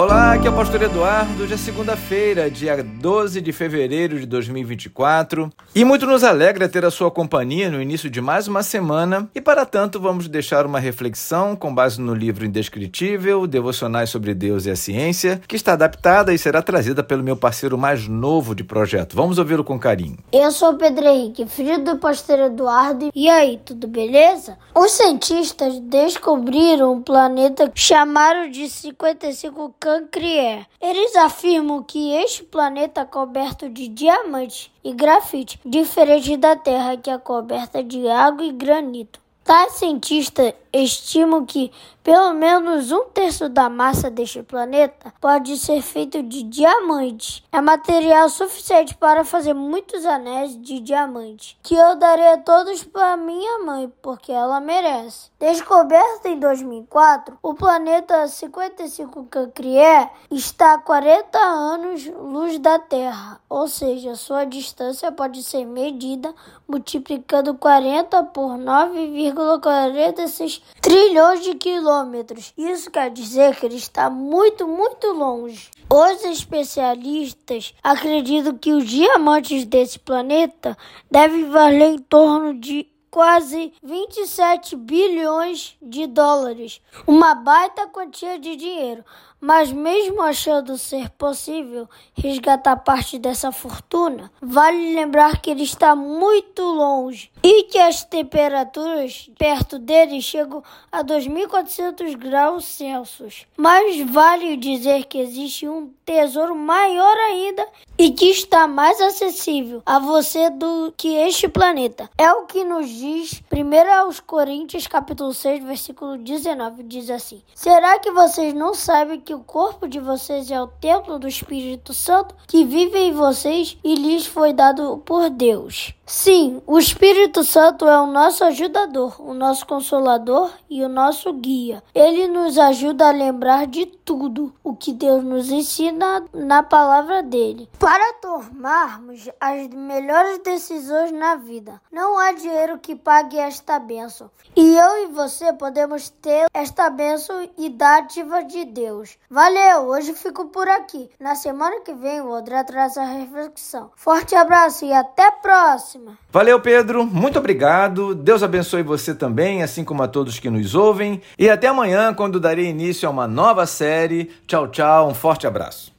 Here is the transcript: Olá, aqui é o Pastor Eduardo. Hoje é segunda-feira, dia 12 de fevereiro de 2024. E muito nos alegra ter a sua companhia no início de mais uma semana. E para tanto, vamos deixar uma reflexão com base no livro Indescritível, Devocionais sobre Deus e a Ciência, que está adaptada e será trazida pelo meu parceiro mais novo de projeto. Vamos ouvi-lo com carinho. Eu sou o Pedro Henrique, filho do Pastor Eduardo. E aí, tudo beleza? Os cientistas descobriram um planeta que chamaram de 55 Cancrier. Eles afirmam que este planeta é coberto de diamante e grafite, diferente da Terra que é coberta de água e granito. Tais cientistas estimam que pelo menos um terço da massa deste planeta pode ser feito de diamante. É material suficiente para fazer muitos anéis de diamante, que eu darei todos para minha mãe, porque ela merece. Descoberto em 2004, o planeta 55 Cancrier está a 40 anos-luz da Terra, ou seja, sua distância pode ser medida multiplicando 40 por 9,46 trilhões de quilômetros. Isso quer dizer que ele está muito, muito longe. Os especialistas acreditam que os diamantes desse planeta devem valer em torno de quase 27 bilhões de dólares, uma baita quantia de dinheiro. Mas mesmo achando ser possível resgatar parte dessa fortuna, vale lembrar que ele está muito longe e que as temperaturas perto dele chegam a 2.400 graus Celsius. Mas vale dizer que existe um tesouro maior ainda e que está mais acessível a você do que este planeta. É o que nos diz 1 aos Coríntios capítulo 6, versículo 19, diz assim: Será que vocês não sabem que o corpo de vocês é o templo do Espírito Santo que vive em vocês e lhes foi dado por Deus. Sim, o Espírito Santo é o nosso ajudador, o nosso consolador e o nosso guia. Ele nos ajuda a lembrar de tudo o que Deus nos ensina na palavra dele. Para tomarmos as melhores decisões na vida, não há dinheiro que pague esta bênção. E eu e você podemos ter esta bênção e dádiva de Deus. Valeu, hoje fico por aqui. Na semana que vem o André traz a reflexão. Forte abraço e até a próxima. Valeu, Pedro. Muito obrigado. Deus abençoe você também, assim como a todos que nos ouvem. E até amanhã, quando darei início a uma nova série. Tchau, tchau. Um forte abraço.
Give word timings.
Olá, 0.00 0.32
aqui 0.32 0.46
é 0.46 0.50
o 0.50 0.54
Pastor 0.54 0.80
Eduardo. 0.80 1.42
Hoje 1.42 1.52
é 1.52 1.56
segunda-feira, 1.58 2.50
dia 2.50 2.82
12 2.82 3.38
de 3.38 3.52
fevereiro 3.52 4.18
de 4.18 4.24
2024. 4.24 5.52
E 5.74 5.84
muito 5.84 6.06
nos 6.06 6.24
alegra 6.24 6.70
ter 6.70 6.86
a 6.86 6.90
sua 6.90 7.10
companhia 7.10 7.70
no 7.70 7.82
início 7.82 8.08
de 8.08 8.18
mais 8.18 8.48
uma 8.48 8.62
semana. 8.62 9.28
E 9.34 9.42
para 9.42 9.66
tanto, 9.66 10.00
vamos 10.00 10.26
deixar 10.26 10.64
uma 10.64 10.80
reflexão 10.80 11.54
com 11.54 11.74
base 11.74 12.00
no 12.00 12.14
livro 12.14 12.46
Indescritível, 12.46 13.46
Devocionais 13.46 14.08
sobre 14.08 14.32
Deus 14.32 14.64
e 14.64 14.70
a 14.70 14.74
Ciência, 14.74 15.38
que 15.46 15.54
está 15.54 15.74
adaptada 15.74 16.32
e 16.32 16.38
será 16.38 16.62
trazida 16.62 17.04
pelo 17.04 17.22
meu 17.22 17.36
parceiro 17.36 17.76
mais 17.76 18.08
novo 18.08 18.54
de 18.54 18.64
projeto. 18.64 19.14
Vamos 19.14 19.36
ouvi-lo 19.36 19.62
com 19.62 19.78
carinho. 19.78 20.16
Eu 20.32 20.50
sou 20.50 20.70
o 20.70 20.78
Pedro 20.78 21.04
Henrique, 21.04 21.44
filho 21.44 21.84
do 21.84 21.98
Pastor 21.98 22.38
Eduardo. 22.38 23.10
E 23.14 23.28
aí, 23.28 23.60
tudo 23.66 23.86
beleza? 23.86 24.56
Os 24.74 24.92
cientistas 24.92 25.78
descobriram 25.78 26.94
um 26.94 27.02
planeta 27.02 27.68
que 27.68 27.78
chamaram 27.78 28.50
de 28.50 28.66
55 28.66 29.60
Cancrier. 29.90 30.66
Eles 30.80 31.16
afirmam 31.16 31.82
que 31.82 32.12
este 32.12 32.44
planeta 32.44 33.00
é 33.00 33.04
coberto 33.04 33.68
de 33.68 33.88
diamante 33.88 34.72
e 34.84 34.92
grafite, 34.92 35.58
diferente 35.64 36.36
da 36.36 36.54
Terra 36.54 36.96
que 36.96 37.10
é 37.10 37.18
coberta 37.18 37.82
de 37.82 38.08
água 38.08 38.44
e 38.44 38.52
granito. 38.52 39.18
Tais 39.42 39.72
cientistas 39.72 40.54
estimam 40.72 41.44
que 41.44 41.70
pelo 42.02 42.32
menos 42.32 42.90
um 42.90 43.04
terço 43.06 43.48
da 43.48 43.68
massa 43.68 44.10
deste 44.10 44.42
planeta 44.42 45.12
pode 45.20 45.58
ser 45.58 45.82
feito 45.82 46.22
de 46.22 46.42
diamante. 46.42 47.44
É 47.52 47.60
material 47.60 48.28
suficiente 48.30 48.94
para 48.94 49.22
fazer 49.22 49.52
muitos 49.52 50.06
anéis 50.06 50.58
de 50.60 50.80
diamante, 50.80 51.58
que 51.62 51.74
eu 51.74 51.96
darei 51.96 52.38
todos 52.38 52.82
para 52.84 53.18
minha 53.18 53.58
mãe, 53.58 53.92
porque 54.00 54.32
ela 54.32 54.60
merece. 54.60 55.30
Descoberto 55.38 56.24
em 56.26 56.38
2004, 56.38 57.38
o 57.42 57.54
planeta 57.54 58.26
55 58.26 59.24
Cancrier 59.24 60.08
está 60.30 60.72
a 60.74 60.78
40 60.78 61.38
anos-luz 61.38 62.58
da 62.58 62.78
Terra, 62.78 63.40
ou 63.48 63.68
seja, 63.68 64.14
sua 64.14 64.44
distância 64.44 65.12
pode 65.12 65.42
ser 65.42 65.66
medida 65.66 66.34
multiplicando 66.66 67.54
40 67.54 68.22
por 68.24 68.52
9,46 68.52 70.59
trilhões 70.80 71.44
de 71.44 71.54
quilômetros. 71.54 72.52
Isso 72.56 72.90
quer 72.90 73.10
dizer 73.10 73.56
que 73.56 73.66
ele 73.66 73.76
está 73.76 74.08
muito, 74.08 74.66
muito 74.66 75.08
longe. 75.12 75.70
Os 75.88 76.24
especialistas 76.24 77.74
acreditam 77.82 78.56
que 78.56 78.72
os 78.72 78.86
diamantes 78.86 79.64
desse 79.64 79.98
planeta 79.98 80.76
devem 81.10 81.50
valer 81.50 81.94
em 81.94 81.98
torno 81.98 82.54
de 82.54 82.86
quase 83.10 83.72
27 83.82 84.76
bilhões 84.76 85.76
de 85.82 86.06
dólares, 86.06 86.80
uma 87.06 87.34
baita 87.34 87.88
quantia 87.88 88.38
de 88.38 88.54
dinheiro. 88.56 89.04
Mas 89.40 89.72
mesmo 89.72 90.20
achando 90.20 90.76
ser 90.76 91.08
possível 91.10 91.88
resgatar 92.14 92.76
parte 92.76 93.18
dessa 93.18 93.50
fortuna, 93.50 94.30
vale 94.40 94.94
lembrar 94.94 95.40
que 95.40 95.50
ele 95.50 95.62
está 95.62 95.96
muito 95.96 96.62
longe 96.62 97.32
e 97.42 97.64
que 97.64 97.78
as 97.78 98.04
temperaturas 98.04 99.30
perto 99.38 99.78
dele 99.78 100.20
chegam 100.20 100.62
a 100.92 101.02
2.400 101.02 102.16
graus 102.16 102.66
Celsius. 102.66 103.46
Mas 103.56 103.98
vale 104.10 104.58
dizer 104.58 105.04
que 105.06 105.18
existe 105.18 105.66
um 105.66 105.90
tesouro 106.04 106.54
maior 106.54 107.16
ainda 107.16 107.66
e 108.00 108.12
que 108.12 108.30
está 108.30 108.66
mais 108.66 108.98
acessível 108.98 109.82
a 109.84 109.98
você 109.98 110.48
do 110.48 110.90
que 110.96 111.16
este 111.16 111.46
planeta. 111.46 112.08
É 112.16 112.32
o 112.32 112.46
que 112.46 112.64
nos 112.64 112.88
diz 112.88 113.42
1 113.52 114.00
aos 114.00 114.20
Coríntios 114.20 114.86
capítulo 114.86 115.34
6, 115.34 115.62
versículo 115.62 116.16
19, 116.16 116.82
diz 116.82 117.10
assim: 117.10 117.42
Será 117.54 117.98
que 117.98 118.10
vocês 118.10 118.54
não 118.54 118.72
sabem 118.72 119.20
que 119.20 119.34
o 119.34 119.40
corpo 119.40 119.86
de 119.86 120.00
vocês 120.00 120.50
é 120.50 120.58
o 120.58 120.66
templo 120.66 121.18
do 121.18 121.28
Espírito 121.28 121.92
Santo 121.92 122.34
que 122.46 122.64
vive 122.64 122.98
em 122.98 123.12
vocês 123.12 123.76
e 123.84 123.94
lhes 123.94 124.24
foi 124.24 124.54
dado 124.54 125.02
por 125.04 125.28
Deus. 125.28 125.92
Sim, 126.12 126.60
o 126.66 126.76
Espírito 126.76 127.44
Santo 127.44 127.86
é 127.86 128.00
o 128.00 128.06
nosso 128.06 128.42
ajudador, 128.42 129.14
o 129.20 129.32
nosso 129.32 129.64
consolador 129.64 130.50
e 130.68 130.82
o 130.82 130.88
nosso 130.88 131.32
guia. 131.32 131.84
Ele 131.94 132.26
nos 132.26 132.58
ajuda 132.58 133.08
a 133.08 133.12
lembrar 133.12 133.68
de 133.68 133.86
tudo 133.86 134.52
o 134.64 134.74
que 134.74 134.92
Deus 134.92 135.22
nos 135.22 135.52
ensina 135.52 136.24
na 136.34 136.64
palavra 136.64 137.22
dele. 137.22 137.68
Para 137.90 138.12
tomarmos 138.22 139.28
as 139.40 139.66
melhores 139.66 140.38
decisões 140.44 141.10
na 141.10 141.34
vida, 141.34 141.82
não 141.90 142.16
há 142.16 142.30
dinheiro 142.30 142.78
que 142.78 142.94
pague 142.94 143.36
esta 143.36 143.80
bênção. 143.80 144.30
E 144.54 144.76
eu 144.76 145.02
e 145.02 145.06
você 145.08 145.52
podemos 145.52 146.08
ter 146.08 146.46
esta 146.54 146.88
bênção 146.88 147.50
e 147.58 147.68
dádiva 147.68 148.44
de 148.44 148.64
Deus. 148.64 149.18
Valeu, 149.28 149.88
hoje 149.88 150.14
fico 150.14 150.44
por 150.50 150.68
aqui. 150.68 151.10
Na 151.18 151.34
semana 151.34 151.80
que 151.80 151.92
vem 151.92 152.20
o 152.20 152.32
André 152.32 152.62
traz 152.62 152.96
a 152.96 153.02
reflexão. 153.02 153.90
Forte 153.96 154.36
abraço 154.36 154.84
e 154.84 154.92
até 154.92 155.26
a 155.26 155.32
próxima. 155.32 156.16
Valeu, 156.30 156.60
Pedro. 156.60 157.04
Muito 157.04 157.40
obrigado. 157.40 158.14
Deus 158.14 158.44
abençoe 158.44 158.84
você 158.84 159.16
também, 159.16 159.64
assim 159.64 159.82
como 159.82 160.04
a 160.04 160.06
todos 160.06 160.38
que 160.38 160.48
nos 160.48 160.76
ouvem. 160.76 161.20
E 161.36 161.50
até 161.50 161.66
amanhã, 161.66 162.14
quando 162.14 162.38
darei 162.38 162.66
início 162.66 163.08
a 163.08 163.10
uma 163.10 163.26
nova 163.26 163.66
série. 163.66 164.30
Tchau, 164.46 164.68
tchau. 164.68 165.08
Um 165.08 165.14
forte 165.14 165.44
abraço. 165.44 165.88